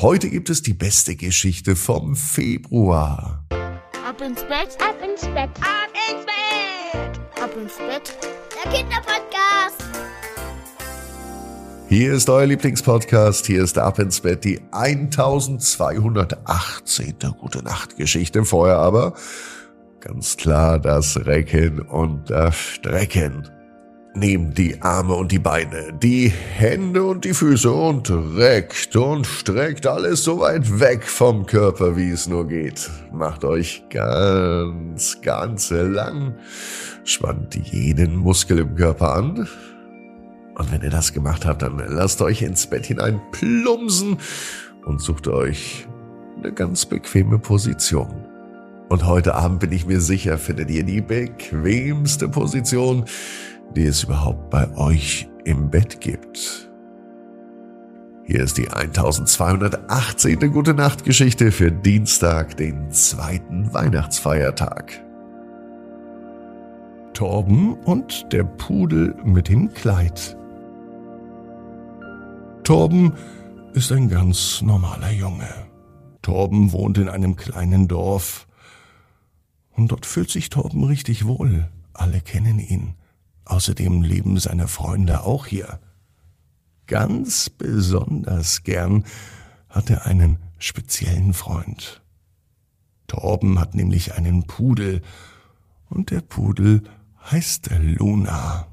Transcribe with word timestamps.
Heute 0.00 0.30
gibt 0.30 0.48
es 0.48 0.62
die 0.62 0.74
beste 0.74 1.16
Geschichte 1.16 1.74
vom 1.74 2.14
Februar. 2.14 3.44
Ab 4.06 4.20
ins 4.20 4.44
Bett, 4.44 4.78
ab 4.80 4.94
ins 5.04 5.22
Bett, 5.22 5.50
ab 5.60 5.88
ins 6.08 6.24
Bett, 6.24 7.18
ab 7.42 7.50
ins 7.60 7.76
Bett. 7.78 8.16
Der 8.54 8.72
Kinderpodcast. 8.72 9.82
Hier 11.88 12.12
ist 12.12 12.30
euer 12.30 12.46
Lieblingspodcast. 12.46 13.46
Hier 13.46 13.64
ist 13.64 13.76
Ab 13.76 13.98
ins 13.98 14.20
Bett, 14.20 14.44
die 14.44 14.60
1218. 14.70 17.16
Gute 17.40 17.64
Nacht 17.64 17.96
Geschichte. 17.96 18.44
Vorher 18.44 18.78
aber 18.78 19.14
ganz 19.98 20.36
klar 20.36 20.78
das 20.78 21.26
Recken 21.26 21.80
und 21.80 22.30
das 22.30 22.54
Strecken. 22.54 23.48
Nehmt 24.18 24.58
die 24.58 24.82
Arme 24.82 25.14
und 25.14 25.30
die 25.30 25.38
Beine, 25.38 25.92
die 25.92 26.28
Hände 26.28 27.04
und 27.04 27.24
die 27.24 27.34
Füße 27.34 27.70
und 27.70 28.10
reckt 28.10 28.96
und 28.96 29.28
streckt 29.28 29.86
alles 29.86 30.24
so 30.24 30.40
weit 30.40 30.80
weg 30.80 31.04
vom 31.04 31.46
Körper, 31.46 31.96
wie 31.96 32.10
es 32.10 32.26
nur 32.26 32.48
geht. 32.48 32.90
Macht 33.12 33.44
euch 33.44 33.84
ganz, 33.90 35.20
ganz 35.22 35.70
lang. 35.70 36.34
Spannt 37.04 37.54
jeden 37.54 38.16
Muskel 38.16 38.58
im 38.58 38.74
Körper 38.74 39.14
an. 39.14 39.48
Und 40.56 40.72
wenn 40.72 40.82
ihr 40.82 40.90
das 40.90 41.12
gemacht 41.12 41.46
habt, 41.46 41.62
dann 41.62 41.80
lasst 41.86 42.20
euch 42.20 42.42
ins 42.42 42.66
Bett 42.66 42.86
hinein 42.86 43.20
plumsen 43.30 44.16
und 44.84 45.00
sucht 45.00 45.28
euch 45.28 45.86
eine 46.38 46.52
ganz 46.52 46.86
bequeme 46.86 47.38
Position. 47.38 48.24
Und 48.88 49.06
heute 49.06 49.36
Abend 49.36 49.60
bin 49.60 49.70
ich 49.70 49.86
mir 49.86 50.00
sicher, 50.00 50.38
findet 50.38 50.70
ihr 50.70 50.82
die 50.82 51.02
bequemste 51.02 52.28
Position, 52.28 53.04
die 53.78 53.86
es 53.86 54.02
überhaupt 54.02 54.50
bei 54.50 54.76
euch 54.76 55.28
im 55.44 55.70
Bett 55.70 56.00
gibt. 56.00 56.68
Hier 58.24 58.40
ist 58.40 58.58
die 58.58 58.68
1218. 58.68 60.52
Gute 60.52 60.74
Nacht 60.74 61.04
Geschichte 61.04 61.52
für 61.52 61.70
Dienstag, 61.70 62.56
den 62.56 62.90
zweiten 62.90 63.72
Weihnachtsfeiertag. 63.72 65.00
Torben 67.14 67.74
und 67.74 68.32
der 68.32 68.42
Pudel 68.42 69.14
mit 69.24 69.48
dem 69.48 69.72
Kleid. 69.72 70.36
Torben 72.64 73.12
ist 73.74 73.92
ein 73.92 74.08
ganz 74.08 74.60
normaler 74.60 75.12
Junge. 75.12 75.48
Torben 76.20 76.72
wohnt 76.72 76.98
in 76.98 77.08
einem 77.08 77.36
kleinen 77.36 77.86
Dorf. 77.86 78.48
Und 79.70 79.92
dort 79.92 80.04
fühlt 80.04 80.30
sich 80.30 80.50
Torben 80.50 80.82
richtig 80.82 81.26
wohl. 81.26 81.68
Alle 81.94 82.20
kennen 82.20 82.58
ihn. 82.58 82.97
Außerdem 83.48 84.02
leben 84.02 84.38
seine 84.38 84.68
Freunde 84.68 85.22
auch 85.24 85.46
hier. 85.46 85.80
Ganz 86.86 87.48
besonders 87.50 88.62
gern 88.62 89.04
hat 89.70 89.90
er 89.90 90.06
einen 90.06 90.38
speziellen 90.58 91.32
Freund. 91.32 92.02
Torben 93.06 93.58
hat 93.58 93.74
nämlich 93.74 94.14
einen 94.14 94.46
Pudel 94.46 95.00
und 95.88 96.10
der 96.10 96.20
Pudel 96.20 96.82
heißt 97.30 97.70
Luna. 97.78 98.66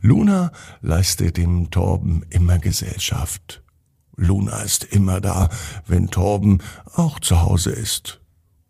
Luna 0.00 0.52
leistet 0.80 1.36
dem 1.36 1.72
Torben 1.72 2.24
immer 2.30 2.60
Gesellschaft. 2.60 3.64
Luna 4.14 4.60
ist 4.62 4.84
immer 4.84 5.20
da, 5.20 5.48
wenn 5.86 6.10
Torben 6.10 6.62
auch 6.94 7.18
zu 7.18 7.42
Hause 7.42 7.70
ist. 7.70 8.20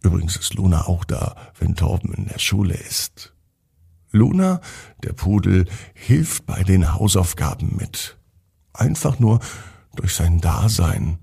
Übrigens 0.00 0.36
ist 0.36 0.54
Luna 0.54 0.86
auch 0.86 1.04
da, 1.04 1.36
wenn 1.58 1.74
Torben 1.74 2.14
in 2.14 2.26
der 2.28 2.38
Schule 2.38 2.74
ist. 2.74 3.35
Luna, 4.16 4.60
der 5.04 5.12
Pudel, 5.12 5.66
hilft 5.94 6.46
bei 6.46 6.62
den 6.64 6.94
Hausaufgaben 6.94 7.76
mit. 7.76 8.16
Einfach 8.72 9.18
nur 9.18 9.40
durch 9.94 10.14
sein 10.14 10.40
Dasein. 10.40 11.18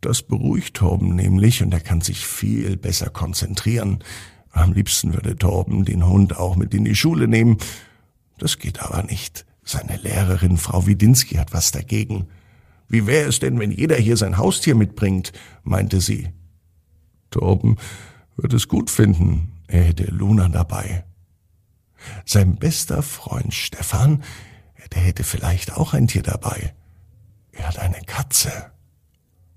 Das 0.00 0.22
beruhigt 0.22 0.74
Torben 0.74 1.14
nämlich 1.14 1.62
und 1.62 1.72
er 1.72 1.80
kann 1.80 2.00
sich 2.00 2.26
viel 2.26 2.76
besser 2.76 3.08
konzentrieren. 3.08 4.00
Am 4.50 4.72
liebsten 4.72 5.14
würde 5.14 5.36
Torben 5.36 5.84
den 5.84 6.06
Hund 6.06 6.36
auch 6.36 6.56
mit 6.56 6.74
in 6.74 6.84
die 6.84 6.96
Schule 6.96 7.28
nehmen. 7.28 7.58
Das 8.38 8.58
geht 8.58 8.82
aber 8.82 9.04
nicht. 9.04 9.46
Seine 9.64 9.96
Lehrerin 9.96 10.58
Frau 10.58 10.86
Widinski 10.86 11.36
hat 11.36 11.52
was 11.52 11.70
dagegen. 11.70 12.26
Wie 12.88 13.06
wäre 13.06 13.28
es 13.28 13.38
denn, 13.38 13.58
wenn 13.58 13.70
jeder 13.70 13.96
hier 13.96 14.16
sein 14.16 14.36
Haustier 14.36 14.74
mitbringt? 14.74 15.32
meinte 15.62 16.00
sie. 16.00 16.28
Torben 17.30 17.76
wird 18.36 18.52
es 18.52 18.68
gut 18.68 18.90
finden, 18.90 19.52
er 19.66 19.84
hätte 19.84 20.04
Luna 20.04 20.48
dabei. 20.48 21.04
Sein 22.24 22.56
bester 22.56 23.02
Freund 23.02 23.54
Stefan, 23.54 24.22
der 24.92 25.02
hätte 25.02 25.24
vielleicht 25.24 25.72
auch 25.76 25.94
ein 25.94 26.08
Tier 26.08 26.22
dabei. 26.22 26.74
Er 27.52 27.68
hat 27.68 27.78
eine 27.78 28.00
Katze. 28.02 28.50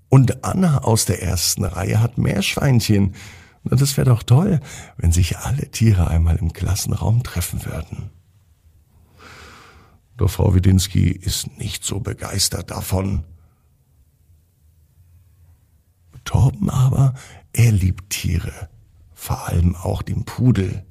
Und 0.08 0.44
Anna 0.44 0.78
aus 0.78 1.04
der 1.04 1.22
ersten 1.22 1.64
Reihe 1.64 2.00
hat 2.00 2.18
Meerschweinchen. 2.18 3.14
Und 3.64 3.80
das 3.80 3.96
wäre 3.96 4.10
doch 4.10 4.22
toll, 4.22 4.60
wenn 4.96 5.12
sich 5.12 5.38
alle 5.38 5.70
Tiere 5.70 6.08
einmal 6.08 6.36
im 6.36 6.52
Klassenraum 6.52 7.22
treffen 7.22 7.64
würden. 7.64 8.10
Doch 10.16 10.30
Frau 10.30 10.54
Widinski 10.54 11.08
ist 11.08 11.58
nicht 11.58 11.84
so 11.84 12.00
begeistert 12.00 12.70
davon. 12.70 13.24
Torben 16.24 16.70
aber, 16.70 17.14
er 17.52 17.72
liebt 17.72 18.10
Tiere, 18.10 18.68
vor 19.14 19.46
allem 19.48 19.76
auch 19.76 20.02
den 20.02 20.24
Pudel. 20.24 20.84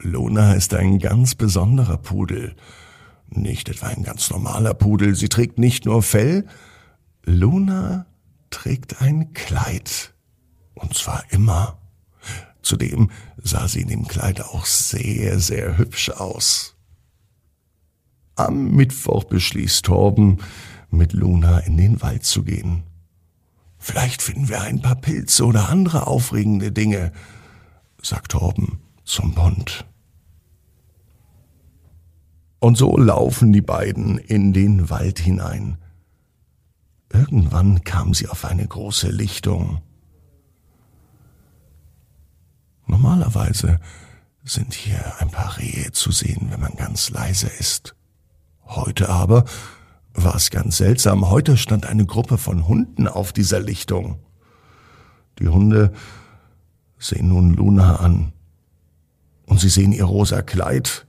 Luna 0.00 0.54
ist 0.54 0.74
ein 0.74 0.98
ganz 0.98 1.34
besonderer 1.34 1.96
Pudel. 1.96 2.54
Nicht 3.28 3.68
etwa 3.68 3.88
ein 3.88 4.04
ganz 4.04 4.30
normaler 4.30 4.74
Pudel. 4.74 5.14
Sie 5.14 5.28
trägt 5.28 5.58
nicht 5.58 5.84
nur 5.84 6.02
Fell. 6.02 6.46
Luna 7.24 8.06
trägt 8.50 9.02
ein 9.02 9.32
Kleid. 9.32 10.14
Und 10.74 10.94
zwar 10.94 11.24
immer. 11.30 11.78
Zudem 12.62 13.10
sah 13.42 13.66
sie 13.66 13.80
in 13.80 13.88
dem 13.88 14.06
Kleid 14.06 14.40
auch 14.40 14.66
sehr, 14.66 15.40
sehr 15.40 15.78
hübsch 15.78 16.10
aus. 16.10 16.76
Am 18.36 18.70
Mittwoch 18.76 19.24
beschließt 19.24 19.84
Torben, 19.84 20.38
mit 20.90 21.12
Luna 21.12 21.58
in 21.58 21.76
den 21.76 22.00
Wald 22.02 22.24
zu 22.24 22.44
gehen. 22.44 22.84
Vielleicht 23.78 24.22
finden 24.22 24.48
wir 24.48 24.62
ein 24.62 24.80
paar 24.80 24.96
Pilze 24.96 25.44
oder 25.44 25.68
andere 25.68 26.06
aufregende 26.06 26.72
Dinge, 26.72 27.12
sagt 28.00 28.32
Torben 28.32 28.78
zum 29.04 29.34
Bund. 29.34 29.87
Und 32.60 32.76
so 32.76 32.96
laufen 32.96 33.52
die 33.52 33.62
beiden 33.62 34.18
in 34.18 34.52
den 34.52 34.90
Wald 34.90 35.18
hinein. 35.18 35.78
Irgendwann 37.12 37.84
kam 37.84 38.14
sie 38.14 38.28
auf 38.28 38.44
eine 38.44 38.66
große 38.66 39.10
Lichtung. 39.10 39.80
Normalerweise 42.86 43.80
sind 44.44 44.74
hier 44.74 45.20
ein 45.20 45.30
paar 45.30 45.58
Rehe 45.58 45.92
zu 45.92 46.10
sehen, 46.10 46.48
wenn 46.50 46.60
man 46.60 46.74
ganz 46.74 47.10
leise 47.10 47.48
ist. 47.58 47.94
Heute 48.64 49.08
aber 49.08 49.44
war 50.14 50.34
es 50.34 50.50
ganz 50.50 50.78
seltsam. 50.78 51.30
Heute 51.30 51.56
stand 51.56 51.86
eine 51.86 52.06
Gruppe 52.06 52.38
von 52.38 52.66
Hunden 52.66 53.06
auf 53.08 53.32
dieser 53.32 53.60
Lichtung. 53.60 54.18
Die 55.38 55.48
Hunde 55.48 55.92
sehen 56.98 57.28
nun 57.28 57.54
Luna 57.54 57.96
an. 57.96 58.32
Und 59.46 59.60
sie 59.60 59.68
sehen 59.68 59.92
ihr 59.92 60.04
rosa 60.04 60.42
Kleid. 60.42 61.06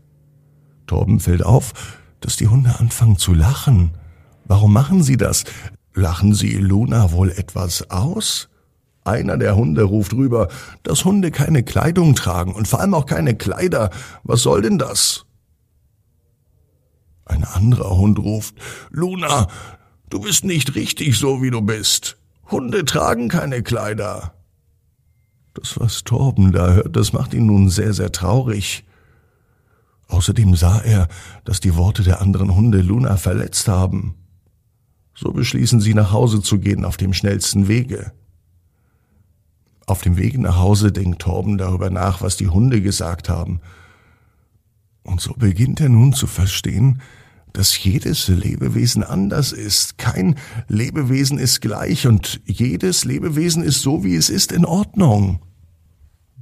Torben 0.90 1.20
fällt 1.20 1.46
auf, 1.46 1.74
dass 2.20 2.36
die 2.36 2.48
Hunde 2.48 2.80
anfangen 2.80 3.18
zu 3.18 3.34
lachen. 3.34 3.92
Warum 4.46 4.74
machen 4.74 5.04
sie 5.04 5.18
das? 5.18 5.44
Lachen 5.94 6.34
sie 6.34 6.54
Luna 6.54 7.12
wohl 7.12 7.30
etwas 7.30 7.92
aus? 7.92 8.50
Einer 9.04 9.38
der 9.38 9.56
Hunde 9.56 9.84
ruft 9.84 10.14
rüber, 10.14 10.50
dass 10.82 11.06
Hunde 11.06 11.30
keine 11.30 11.62
Kleidung 11.62 12.16
tragen 12.16 12.54
und 12.54 12.68
vor 12.68 12.80
allem 12.80 12.96
auch 12.96 13.06
keine 13.06 13.36
Kleider. 13.36 13.92
Was 14.24 14.42
soll 14.42 14.64
denn 14.64 14.80
das? 14.80 15.26
Ein 17.26 17.44
anderer 17.44 17.96
Hund 17.96 18.18
ruft, 18.18 18.56
Luna, 18.90 19.48
du 20.10 20.20
bist 20.22 20.44
nicht 20.44 20.74
richtig 20.74 21.20
so, 21.20 21.44
wie 21.44 21.52
du 21.52 21.62
bist. 21.62 22.18
Hunde 22.50 22.84
tragen 22.84 23.28
keine 23.28 23.62
Kleider. 23.62 24.34
Das, 25.54 25.80
was 25.80 26.04
Torben 26.04 26.52
da 26.52 26.74
hört, 26.74 26.96
das 26.96 27.14
macht 27.14 27.36
ihn 27.36 27.46
nun 27.46 27.70
sehr, 27.70 27.94
sehr 27.94 28.12
traurig. 28.12 28.86
Außerdem 30.10 30.56
sah 30.56 30.80
er, 30.80 31.08
dass 31.46 31.60
die 31.60 31.76
Worte 31.76 32.04
der 32.04 32.22
anderen 32.22 32.56
Hunde 32.56 32.82
Luna 32.82 33.16
verletzt 33.16 33.68
haben. 33.68 34.16
So 35.16 35.32
beschließen 35.32 35.80
sie, 35.82 35.94
nach 35.94 36.12
Hause 36.12 36.42
zu 36.42 36.60
gehen 36.60 36.84
auf 36.84 36.98
dem 36.98 37.14
schnellsten 37.14 37.68
Wege. 37.68 38.12
Auf 39.86 40.02
dem 40.02 40.18
Weg 40.18 40.38
nach 40.38 40.58
Hause 40.58 40.92
denkt 40.92 41.22
Torben 41.22 41.58
darüber 41.58 41.90
nach, 41.90 42.22
was 42.22 42.38
die 42.38 42.48
Hunde 42.48 42.82
gesagt 42.82 43.30
haben. 43.30 43.62
Und 45.04 45.22
so 45.22 45.34
beginnt 45.34 45.80
er 45.80 45.90
nun 45.90 46.14
zu 46.14 46.28
verstehen, 46.28 47.02
dass 47.54 47.84
jedes 47.84 48.28
Lebewesen 48.28 49.04
anders 49.04 49.52
ist. 49.52 49.98
Kein 49.98 50.36
Lebewesen 50.68 51.38
ist 51.38 51.62
gleich 51.62 52.08
und 52.08 52.42
jedes 52.46 53.06
Lebewesen 53.06 53.64
ist 53.64 53.82
so, 53.82 54.04
wie 54.04 54.16
es 54.16 54.30
ist, 54.30 54.52
in 54.52 54.66
Ordnung. 54.66 55.40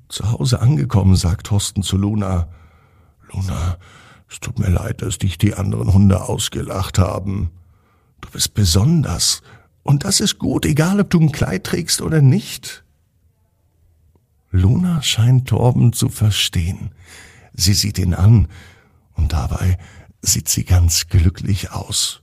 Zu 0.10 0.32
Hause 0.32 0.62
angekommen, 0.62 1.16
sagt 1.16 1.48
Thorsten 1.48 1.84
zu 1.84 1.98
Luna. 1.98 2.50
Luna, 3.32 3.78
es 4.30 4.40
tut 4.40 4.60
mir 4.60 4.70
leid, 4.70 5.02
dass 5.02 5.18
dich 5.18 5.38
die 5.38 5.54
anderen 5.54 5.94
Hunde 5.94 6.22
ausgelacht 6.24 7.00
haben. 7.00 7.52
Du 8.22 8.30
bist 8.30 8.54
besonders 8.54 9.42
Und 9.84 10.04
das 10.04 10.20
ist 10.20 10.38
gut, 10.38 10.66
egal 10.66 11.00
ob 11.00 11.10
du 11.10 11.20
ein 11.20 11.32
Kleid 11.32 11.64
trägst 11.64 12.02
oder 12.02 12.22
nicht. 12.22 12.84
Luna 14.52 15.02
scheint 15.02 15.48
Torben 15.48 15.94
zu 15.94 16.10
verstehen. 16.10 16.92
Sie 17.54 17.74
sieht 17.74 17.98
ihn 17.98 18.14
an 18.14 18.50
und 19.14 19.32
dabei 19.32 19.78
sieht 20.22 20.50
sie 20.50 20.66
ganz 20.66 21.08
glücklich 21.08 21.72
aus. 21.72 22.22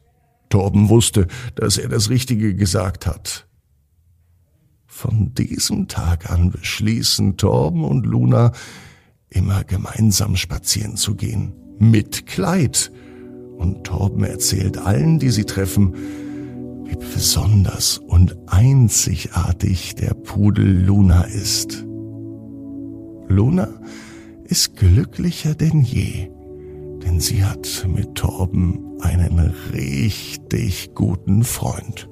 Torben 0.50 0.91
wusste, 0.91 1.27
dass 1.55 1.79
er 1.79 1.89
das 1.89 2.11
Richtige 2.11 2.55
gesagt 2.55 3.07
hat. 3.07 3.47
Von 4.87 5.33
diesem 5.35 5.89
Tag 5.89 6.31
an 6.31 6.50
beschließen 6.50 7.39
Torben 7.39 7.83
und 7.83 8.05
Luna, 8.05 8.53
immer 9.35 9.65
gemeinsam 9.65 10.37
spazieren 10.37 10.97
zu 10.97 11.15
gehen. 11.15 11.53
Mit 11.79 12.27
Kleid. 12.27 12.91
Und 13.57 13.85
Torben 13.85 14.25
erzählt 14.25 14.79
allen, 14.79 15.19
die 15.19 15.31
sie 15.31 15.45
treffen, 15.45 15.95
wie 16.85 16.97
besonders 16.97 17.99
und 17.99 18.37
einzigartig 18.47 19.95
der 19.95 20.15
Pudel 20.15 20.85
Luna 20.85 21.23
ist. 21.23 21.85
Luna 23.29 23.69
ist 24.45 24.77
glücklicher 24.77 25.55
denn 25.55 25.83
je, 25.83 26.29
denn 27.05 27.21
sie 27.21 27.45
hat 27.45 27.87
mit 27.89 28.15
Torben 28.15 29.01
einen 29.01 29.39
richtig 29.73 30.95
guten 30.95 31.43
Freund, 31.43 32.09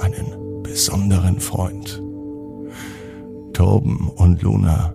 einen 0.00 0.62
besonderen 0.62 1.40
Freund. 1.40 2.02
Torben 3.52 4.08
und 4.08 4.42
Luna, 4.42 4.94